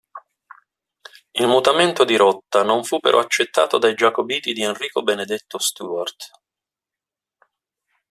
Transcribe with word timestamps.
Il 1.35 1.45
mutamento 1.45 2.03
di 2.05 2.15
rotta 2.15 2.63
non 2.63 2.83
fu 2.83 2.99
però 2.99 3.19
accettato 3.19 3.77
dai 3.77 3.93
giacobiti 3.93 4.51
di 4.51 4.63
Enrico 4.63 5.03
Benedetto 5.03 5.59
Stuart. 5.59 6.31